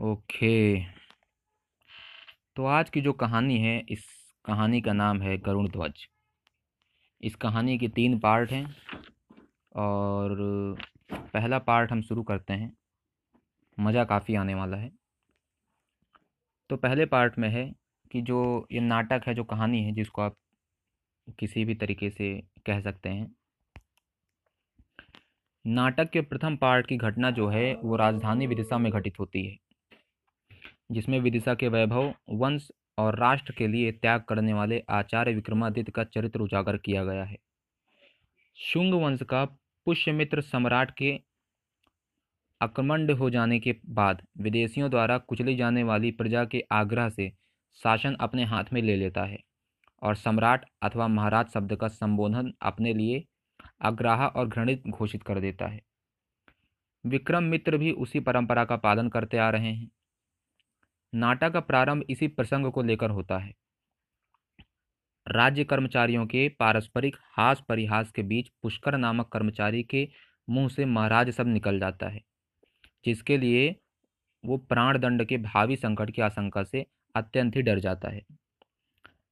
Okay. 0.00 0.80
तो 2.56 2.64
आज 2.64 2.90
की 2.90 3.00
जो 3.00 3.12
कहानी 3.12 3.58
है, 3.58 3.84
इस 3.88 4.32
कहानी 4.44 4.80
का 4.80 4.92
नाम 4.92 5.22
है 5.22 5.38
गरुण 5.38 5.68
ध्वज। 5.68 5.92
इस 7.22 7.34
कहानी 7.34 7.78
के 7.78 7.88
तीन 7.88 8.18
पार्ट 8.18 8.50
हैं 8.50 8.76
और 9.76 10.36
पहला 11.12 11.58
पार्ट 11.58 11.92
हम 11.92 12.02
शुरू 12.02 12.22
करते 12.22 12.52
हैं। 12.52 12.76
मज़ा 13.80 14.04
काफ़ी 14.04 14.34
आने 14.34 14.54
वाला 14.54 14.76
है। 14.76 14.92
तो 16.70 16.76
पहले 16.76 17.06
पार्ट 17.06 17.38
में 17.38 17.48
है 17.48 17.74
कि 18.12 18.22
जो 18.22 18.66
ये 18.72 18.80
नाटक 18.80 19.22
है, 19.26 19.34
जो 19.34 19.44
कहानी 19.44 19.84
है, 19.84 19.92
जिसको 19.92 20.22
आप 20.22 20.36
किसी 21.38 21.64
भी 21.64 21.74
तरीके 21.74 22.10
से 22.10 22.42
कह 22.66 22.80
सकते 22.80 23.08
हैं। 23.08 23.36
नाटक 25.66 26.10
के 26.10 26.20
प्रथम 26.20 26.56
पार्ट 26.56 26.86
की 26.86 26.96
घटना 26.96 27.30
जो 27.30 27.48
है, 27.48 27.74
वो 27.74 27.96
राजधानी 27.96 28.46
विदिशा 28.46 28.78
में 28.78 28.92
घटित 28.92 29.20
होती 29.20 29.46
है। 29.46 29.67
जिसमें 30.90 31.20
विदिशा 31.20 31.54
के 31.54 31.68
वैभव, 31.68 32.14
वंश 32.30 32.70
और 32.98 33.18
राष्ट्र 33.18 33.52
के 33.52 33.68
लिए 33.68 33.92
त्याग 33.92 34.20
करने 34.20 34.52
वाले 34.52 34.82
आचार्य 34.90 35.34
विक्रमादित्य 35.34 35.92
का 35.92 36.04
चरित्र 36.04 36.40
उजागर 36.40 36.76
किया 36.76 37.04
गया 37.04 37.24
है। 37.24 37.36
शुंग 38.56 38.94
वंश 38.94 39.22
का 39.22 39.44
पुष्यमित्र 39.86 40.40
सम्राट 40.40 40.90
के 40.90 41.20
आक्रमण 42.62 43.12
हो 43.12 43.30
जाने 43.30 43.60
के 43.60 43.76
बाद 43.86 44.22
विदेशियों 44.38 44.90
द्वारा 44.90 45.18
कुचली 45.18 45.56
जाने 45.56 45.82
वाली 45.82 46.10
प्रजा 46.10 46.44
के 46.44 46.64
आग्रह 46.72 47.08
से 47.08 47.32
शासन 47.82 48.14
अपने 48.14 48.44
हाथ 48.44 48.64
में 48.72 48.82
ले 48.82 48.96
लेता 48.96 49.24
है 49.24 49.38
और 50.02 50.14
सम्राट 50.14 50.64
अथवा 50.82 51.08
महाराज 51.08 51.46
शब्द 51.48 51.76
का 51.76 51.88
संबोधन 51.88 52.52
अपने 52.62 52.94
लिए 52.94 53.24
अग्राह 53.80 54.26
और 54.26 54.48
घृणित 54.48 54.82
घोषित 54.88 55.22
कर 55.22 55.40
देता 55.40 55.66
है। 55.66 55.80
विक्रम 57.06 57.44
मित्र 57.44 57.76
भी 57.76 57.92
उसी 57.92 58.20
परंपरा 58.20 58.64
का 58.64 58.76
पालन 58.76 59.08
करते 59.08 59.38
आ 59.38 59.50
रहे 59.50 59.72
हैं। 59.72 59.90
नाटक 61.12 61.52
का 61.52 61.60
प्रारंभ 61.60 62.04
इसी 62.10 62.28
प्रसंग 62.28 62.70
को 62.72 62.82
लेकर 62.82 63.10
होता 63.10 63.38
है। 63.38 63.54
राज्य 65.26 65.64
कर्मचारियों 65.64 66.26
के 66.26 66.48
पारस्परिक 66.48 67.16
हास 67.36 67.62
परिहास 67.68 68.10
के 68.10 68.22
बीच 68.22 68.48
पुष्कर 68.62 68.96
नामक 68.96 69.28
कर्मचारी 69.28 69.82
के 69.82 70.08
मुँह 70.48 70.68
से 70.68 70.84
महाराज 70.84 71.30
सब 71.30 71.46
निकल 71.46 71.78
जाता 71.80 72.08
है, 72.08 72.20
जिसके 73.04 73.38
लिए 73.38 73.74
वो 74.44 74.56
प्राण 74.58 74.98
दंड 74.98 75.24
के 75.24 75.36
भावी 75.38 75.76
संकट 75.76 76.10
की 76.10 76.22
आशंका 76.22 76.62
से 76.62 76.84
अत्यंत 77.14 77.56
ही 77.56 77.62
डर 77.62 77.78
जाता 77.78 78.08
है। 78.08 78.22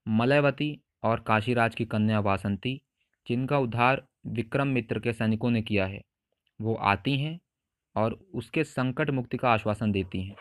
मलयवती 0.07 0.79
और 1.03 1.21
काशीराज 1.21 1.75
की 1.75 1.85
कन्या 1.85 2.21
वासंती, 2.21 2.81
जिनका 3.27 3.59
उद्धार 3.59 4.03
विक्रम 4.27 4.69
मित्र 4.69 5.01
के 5.01 5.13
सैनिकों 5.13 5.51
ने 5.51 5.63
किया 5.63 5.87
है, 5.87 6.03
वो 6.61 6.75
आती 6.75 7.17
हैं 7.19 7.39
और 7.97 8.19
उसके 8.35 8.65
संकट 8.65 9.11
मुक्ति 9.11 9.37
का 9.37 9.51
आश्वासन 9.51 9.93
देती 9.93 10.23
हैं। 10.23 10.37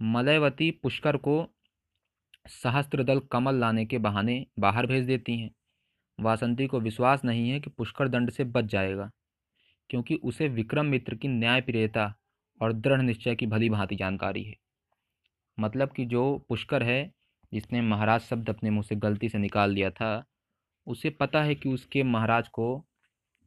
मलयवती 0.00 0.70
पुष्कर 0.72 1.16
को 1.16 1.46
सहस्त्र 2.46 3.02
दल 3.04 3.20
कमल 3.32 3.54
लाने 3.54 3.84
के 3.86 3.98
बहाने 3.98 4.44
बाहर 4.58 4.86
भेज 4.86 5.06
देती 5.06 5.38
हैं। 5.38 5.50
वासंती 6.18 6.66
को 6.66 6.80
विश्वास 6.80 7.24
नहीं 7.24 7.48
है 7.50 7.60
कि 7.60 7.70
पुष्कर 7.70 8.08
दंड 8.08 8.30
से 8.30 8.44
बच 8.44 8.64
जाएगा, 8.64 9.10
क्योंकि 9.90 10.14
उसे 10.14 10.48
विक्रम 10.48 10.86
मित्र 10.86 11.14
की 11.14 11.28
न्यायप्रियता 11.28 12.14
और 12.60 12.72
दृढ़ 12.72 13.02
निश्चय 13.02 13.34
की 13.34 13.46
भली 13.46 13.70
भांति 13.70 13.96
जानकारी 13.96 14.42
है। 14.42 14.54
मतलब 15.58 15.92
कि 15.92 16.04
जो 16.04 16.46
पुष्कर 16.48 16.82
है, 16.82 17.12
जिसने 17.52 17.80
महाराज 17.80 18.20
शब्द 18.20 18.48
अपने 18.50 18.70
मुँह 18.70 18.82
से 18.82 18.96
गलती 18.96 19.28
से 19.28 19.38
निकाल 19.38 19.74
दिया 19.74 19.90
था, 19.90 20.24
उसे 20.86 21.10
पता 21.10 21.42
है 21.42 21.54
कि 21.54 21.68
उसके 21.68 22.02
महाराज 22.02 22.48
को, 22.48 22.84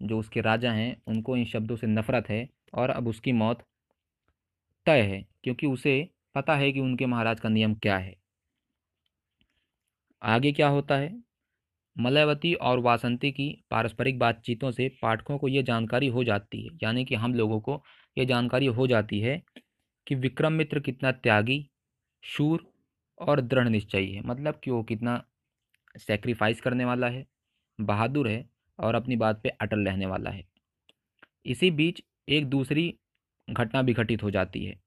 जो 0.01 0.19
उसके 0.19 0.41
राजा 0.41 0.71
हैं, 0.71 0.95
उनको 1.07 1.37
इन 1.37 1.45
शब्दों 1.45 1.75
से 1.75 1.87
नफरत 1.87 2.29
है 2.29 2.47
और 2.73 2.89
अब 2.89 3.07
उसकी 3.07 3.31
मौत 3.31 3.63
तय 4.85 5.01
है, 5.01 5.25
क्योंकि 5.43 5.67
उसे 5.67 6.09
पता 6.37 6.55
है 6.55 6.71
कि 6.71 6.79
उनके 6.79 7.05
महाराज 7.05 7.39
का 7.39 7.49
नियम 7.49 7.75
क्या 7.75 7.97
है। 7.97 8.15
आगे 10.21 10.51
क्या 10.51 10.67
होता 10.67 10.95
है? 10.95 11.23
मलयवती 11.99 12.53
और 12.53 12.79
वासंती 12.79 13.31
की 13.31 13.63
पारस्परिक 13.71 14.19
बातचीतों 14.19 14.71
से 14.71 14.89
पाठकों 15.01 15.37
को 15.37 15.47
ये 15.47 15.63
जानकारी 15.63 16.07
हो 16.07 16.23
जाती 16.23 16.61
है, 16.65 16.77
यानी 16.83 17.05
कि 17.05 17.15
हम 17.15 17.33
लोगों 17.33 17.59
को 17.59 17.83
ये 18.17 18.25
जानकारी 18.25 18.65
हो 18.65 18.87
जाती 18.87 19.19
है 19.19 19.41
कि 20.07 20.15
विक्रम 20.15 20.53
मित्र 20.53 20.79
कितना 20.79 21.11
त्यागी, 21.11 21.69
शूर 22.23 22.73
और 23.19 23.41
दृढ़ 23.41 23.67
निश्चयी 23.67 24.11
है। 24.11 24.21
मतलब 24.21 24.59
कि 24.63 24.71
वो 24.71 24.83
कितना 24.83 25.23
सेक्रीफाइस 25.97 26.61
करने 26.61 26.85
वाला 26.85 27.07
है, 27.07 27.25
बहादुर 27.81 28.27
है 28.27 28.49
और 28.79 28.95
अपनी 28.95 29.15
बात 29.15 29.41
पे 29.43 29.49
अटल 29.49 29.79
रहने 29.79 30.05
वाला 30.05 30.29
है। 30.29 30.43
इसी 31.45 31.71
बीच 31.71 32.03
एक 32.29 32.45
दूसरी 32.45 32.99
घटना 33.49 33.81
भी 33.81 33.93
घटित 33.93 34.23
हो 34.23 34.31
जाती 34.31 34.65
है। 34.65 34.86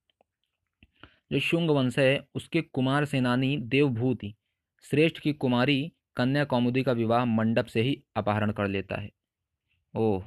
जो 1.32 1.38
शुंग 1.38 1.70
वंश 1.70 1.98
है, 1.98 2.20
उसके 2.34 2.62
कुमार 2.62 3.04
सेनानी 3.04 3.56
देवभूति, 3.56 4.34
श्रेष्ठ 4.82 5.18
की 5.18 5.32
कुमारी 5.32 5.92
कन्या 6.16 6.44
कौमुदी 6.44 6.82
का 6.82 6.92
विवाह 6.92 7.24
मंडप 7.24 7.64
से 7.64 7.82
ही 7.82 8.02
अपहरण 8.16 8.52
कर 8.52 8.68
लेता 8.68 8.96
है। 8.96 9.10
ओह, 9.96 10.24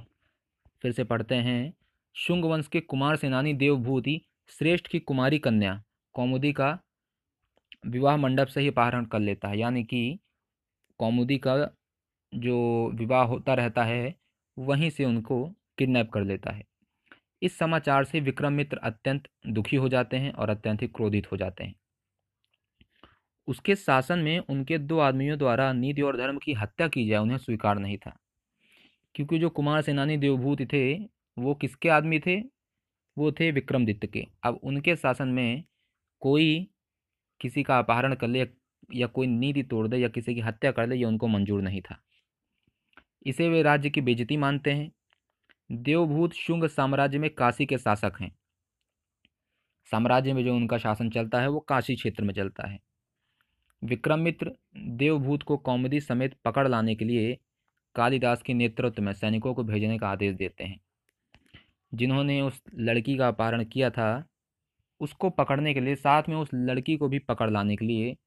फिर 0.81 0.91
से 0.91 1.03
पढ़ते 1.03 1.35
हैं। 1.35 1.73
शुंग 2.13 2.45
वंश 2.45 2.67
के 2.67 2.79
कुमार 2.79 3.15
सेनानी 3.15 3.53
देवभूति, 3.53 4.21
श्रेष्ठ 4.47 4.87
की 4.87 4.99
कुमारी 4.99 5.39
कन्या 5.39 5.83
कौमुदी 6.13 6.53
का 6.53 6.79
विवाह 7.85 8.17
मंडप 8.17 8.47
से 8.47 8.61
ही 8.61 8.67
अपहरण 8.67 9.05
कर 9.05 9.19
लेता 9.19 9.47
है। 9.47 9.59
यानी 9.59 9.83
कि 9.83 10.19
कौमुदी 10.99 11.37
का 11.37 11.69
जो 12.35 12.91
विवाह 12.93 13.23
होता 13.23 13.53
रहता 13.53 13.83
है, 13.83 14.15
वहीं 14.59 14.89
से 14.89 15.05
उनको 15.05 15.53
किडनैप 15.77 16.09
कर 16.09 16.23
लेता 16.23 16.51
है। 16.51 16.63
इस 17.43 17.57
समाचार 17.57 18.05
से 18.05 18.19
विक्रम 18.19 18.53
मित्र 18.53 18.77
अत्यंत 18.77 19.29
दुखी 19.47 19.75
हो 19.75 19.89
जाते 19.89 20.17
हैं 20.17 20.33
और 20.33 20.49
अत्यंत 20.49 20.81
ही 20.81 20.87
क्रोधित 20.87 21.31
हो 21.31 21.37
जाते 21.37 21.63
हैं। 21.63 21.75
उसके 23.47 23.75
शासन 23.75 24.19
में 24.19 24.39
उनके 24.39 24.77
दो 24.77 24.99
आदमियों 24.99 25.37
द्वारा 25.37 25.73
नीति 25.73 26.01
और 26.01 26.17
धर्म 26.17 26.37
की 26.37 26.53
हत्या 26.53 26.87
की 26.87 27.07
जाए, 27.07 27.19
उन्हें 27.19 27.37
स्वीकार 27.37 27.79
नहीं 27.79 27.97
था। 27.97 28.17
क्योंकि 29.15 29.39
जो 29.39 29.49
कुमार 29.49 29.81
सेनानी 29.81 30.17
देवभूत 30.17 30.61
थे, 30.61 30.99
वो 31.37 31.55
किसके 31.55 31.89
आदमी 31.89 32.19
थे? 32.19 32.41
वो 33.17 33.31
थे 33.31 33.51
विक्रमदित्य 33.51 34.07
के। 34.07 34.27
अब 34.43 34.59
उनके 34.63 34.95
शासन 34.95 35.27
में 35.27 35.63
कोई 36.19 36.67
किसी 37.41 37.63
का 37.63 37.79
अपहरण 37.79 38.15
कर 38.15 38.27
ले 38.27 38.47
या 38.93 39.07
कोई 39.07 39.27
नीति 39.27 39.63
तोड़ 39.63 39.87
दे 39.87 39.97
या 39.97 40.07
किसी 40.07 40.35
की 40.35 40.41
हत्या 40.41 40.71
कर 40.71 40.87
ले, 40.87 40.95
ये 40.95 41.05
उनको 41.05 41.27
मंजूर 41.27 41.61
नहीं 41.61 41.81
था। 41.81 42.03
इसे 43.25 43.49
वे 43.49 43.63
राज्य 43.63 43.89
की 43.89 44.01
बेजती 44.01 44.37
मानते 44.37 44.71
हैं। 44.71 44.91
देवभूत 45.71 46.33
शुंग 46.33 46.63
साम्राज्य 46.63 47.17
में 47.17 47.29
काशी 47.29 47.65
के 47.65 47.77
शासक 47.77 48.13
हैं। 48.21 48.35
साम्राज्य 49.91 50.33
में 50.33 50.43
जो 50.43 50.55
उनका 50.55 50.77
शासन 50.77 51.09
चलता 51.09 51.41
है, 51.41 51.47
वो 51.47 51.59
काशी 51.59 51.95
क्षेत्र 51.95 52.23
में 52.23 52.33
चलता 52.33 52.67
है। 52.67 52.79
विक्रमित्र 53.83 54.51
देवभूत 54.77 55.43
को 55.43 55.57
कौमदी 55.57 55.99
समेत 55.99 56.33
पकड़ 56.45 56.67
लाने 56.67 56.95
के 56.95 57.05
लिए 57.05 57.37
कालिदास 57.95 58.41
के 58.41 58.53
नेतृत्व 58.53 59.03
में 59.03 59.13
सैनिकों 59.13 59.53
को 59.53 59.63
भेजने 59.63 59.99
का 59.99 60.09
आदेश 60.09 60.35
देते 60.35 60.63
हैं। 60.63 60.79
जिन्होंने 61.93 62.41
उस 62.41 62.63
लड़की 62.75 63.17
का 63.17 63.27
अपहरण 63.27 63.63
किया 63.63 63.89
था, 63.89 64.27
उसको 64.99 65.29
पकड़ने 65.29 65.73
के 65.73 65.79
लिए, 65.79 65.95
साथ 65.95 66.23
में 66.29 66.35
उस 66.35 66.49
लड़की 66.53 66.97
को 66.97 67.07
भी 67.07 67.19
पकड़ 67.19 67.51
लाने 67.51 67.75
के 67.75 67.85
लिए 67.85 68.17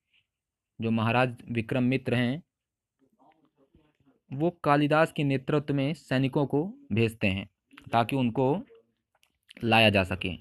जो 0.81 0.91
महाराज 0.91 1.37
विक्रम 1.51 1.83
मित्र 1.83 2.15
हैं 2.15 2.43
वो 4.31 4.51
कालिदास 4.65 5.13
के 5.13 5.25
नेतृत्व 5.25 5.75
में 5.75 5.93
सैनिकों 5.95 6.47
को 6.47 6.65
भेजते 6.93 7.27
हैं, 7.27 7.49
ताकि 7.93 8.17
उनको 8.17 8.65
लाया 9.65 9.91
जा 9.91 10.03
सके। 10.05 10.35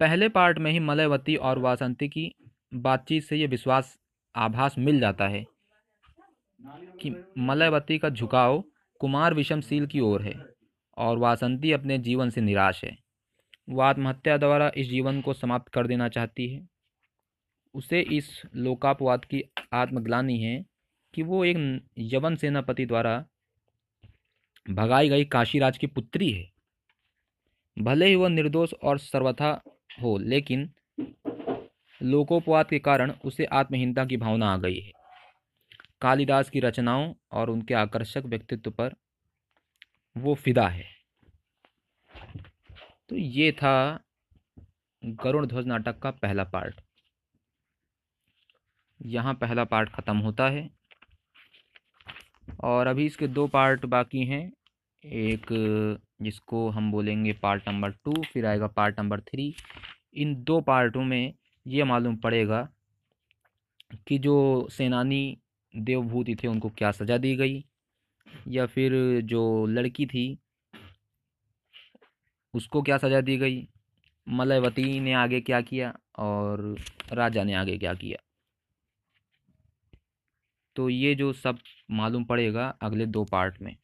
पहले 0.00 0.28
पार्ट 0.28 0.58
में 0.58 0.70
ही 0.70 0.78
मलयवती 0.80 1.36
और 1.36 1.58
वासंती 1.58 2.08
की 2.08 2.34
बातचीत 2.74 3.22
से 3.22 3.36
ये 3.36 3.46
विश्वास, 3.46 3.98
आभास 4.34 4.78
मिल 4.78 5.00
जाता 5.00 5.28
है 5.28 5.44
कि 7.00 7.14
मलयवती 7.38 7.98
का 7.98 8.08
झुकाव 8.10 8.62
कुमार 9.00 9.34
विषमशील 9.34 9.86
की 9.86 10.00
ओर 10.00 10.22
है 10.22 10.34
और 10.96 11.18
वासंती 11.18 11.72
अपने 11.72 11.98
जीवन 11.98 12.30
से 12.30 12.40
निराश 12.40 12.84
है। 12.84 12.96
वह 13.68 13.84
आत्महत्या 13.84 14.36
द्वारा 14.36 14.70
इस 14.76 14.88
जीवन 14.88 15.20
को 15.20 15.32
समाप्त 15.32 15.72
कर 15.72 15.86
देना 15.86 16.08
चाहती 16.08 16.48
है। 16.48 16.68
उसे 17.74 18.00
इस 18.00 18.42
लोकापवाद 18.56 19.24
की 19.24 19.42
आत्मग्लानी 19.72 20.38
है 20.42 20.64
कि 21.14 21.22
वो 21.22 21.44
एक 21.44 21.82
यवन 21.98 22.36
सेनापति 22.36 22.86
द्वारा 22.86 23.24
भगाई 24.70 25.08
गई 25.08 25.24
काशीराज 25.24 25.78
की 25.78 25.86
पुत्री 25.86 26.30
है। 26.32 26.52
भले 27.78 28.06
ही 28.06 28.14
वह 28.14 28.28
निर्दोष 28.28 28.74
और 28.74 28.98
सर्वथा 28.98 29.62
हो, 30.02 30.18
लेकिन 30.18 30.72
लोकोपवाद 32.02 32.68
के 32.68 32.78
कारण 32.78 33.10
उसे 33.24 33.44
आत्महीनता 33.44 34.04
की 34.04 34.16
भावना 34.16 34.52
आ 34.52 34.56
गई 34.56 34.80
है। 34.80 34.92
कालिदास 36.00 36.50
की 36.50 36.60
रचनाओं 36.60 37.14
और 37.32 37.50
उनके 37.50 37.74
आकर्षक 37.74 38.22
व्यक्तित्व 38.26 38.70
पर 38.70 38.94
वो 40.16 40.34
फिदा 40.34 40.68
है। 40.68 40.84
तो 43.08 43.16
ये 43.16 43.52
था 43.52 44.04
गरुण 45.04 45.46
ध्वज 45.46 45.66
नाटक 45.66 45.98
का 45.98 46.10
पहला 46.10 46.44
पार्ट। 46.44 46.80
यहाँ 49.02 49.34
पहला 49.34 49.64
पार्ट 49.64 49.90
ख़त्म 49.90 50.16
होता 50.18 50.48
है। 50.48 50.68
और 52.64 52.86
अभी 52.86 53.06
इसके 53.06 53.26
दो 53.28 53.46
पार्ट 53.46 53.86
बाकी 53.86 54.24
हैं। 54.26 54.52
एक, 55.04 55.46
जिसको 56.22 56.68
हम 56.70 56.90
बोलेंगे 56.92 57.32
पार्ट 57.32 57.68
नंबर 57.68 57.90
टू, 57.90 58.12
फिर 58.22 58.46
आएगा 58.46 58.66
पार्ट 58.66 59.00
नंबर 59.00 59.20
थ्री। 59.20 59.54
इन 60.14 60.34
दो 60.44 60.60
पार्टों 60.60 61.02
में 61.04 61.34
ये 61.66 61.84
मालूम 61.84 62.16
पड़ेगा 62.16 62.68
कि 64.08 64.18
जो 64.18 64.68
सेनानी 64.72 65.38
देवभूति 65.74 66.34
थे, 66.34 66.48
उनको 66.48 66.68
क्या 66.68 66.90
सज़ा 66.90 67.16
दी 67.18 67.34
गई। 67.36 67.64
या 68.48 68.66
फिर 68.66 68.92
जो 69.24 69.66
लड़की 69.66 70.06
थी, 70.06 70.38
उसको 72.54 72.82
क्या 72.82 72.98
सज़ा 72.98 73.20
दी 73.20 73.36
गई। 73.36 73.66
मलयवती 74.26 75.00
ने 75.00 75.12
आगे 75.12 75.40
क्या 75.40 75.60
किया 75.60 75.94
और 76.18 76.76
राजा 77.12 77.44
ने 77.44 77.54
आगे 77.54 77.76
क्या 77.78 77.94
किया। 77.94 78.18
तो 80.76 80.88
ये 80.88 81.14
जो 81.14 81.32
सब 81.32 81.58
मालूम 81.90 82.24
पड़ेगा 82.24 82.68
अगले 82.82 83.06
दो 83.06 83.24
पार्ट 83.24 83.60
में। 83.62 83.76